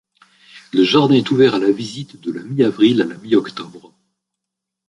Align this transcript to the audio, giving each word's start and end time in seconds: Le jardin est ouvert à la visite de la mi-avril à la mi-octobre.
Le 0.73 0.83
jardin 0.83 1.13
est 1.13 1.29
ouvert 1.29 1.53
à 1.53 1.59
la 1.59 1.69
visite 1.71 2.19
de 2.21 2.31
la 2.31 2.41
mi-avril 2.41 3.03
à 3.03 3.05
la 3.05 3.17
mi-octobre. 3.17 3.93